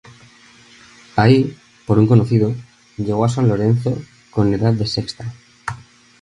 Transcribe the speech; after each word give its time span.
Ahí, 1.15 1.55
por 1.85 1.99
un 1.99 2.07
conocido, 2.07 2.55
llegó 2.97 3.23
a 3.23 3.29
San 3.29 3.47
Lorenzo, 3.47 4.01
con 4.31 4.51
edad 4.51 4.73
de 4.73 4.87
Sexta. 4.87 5.31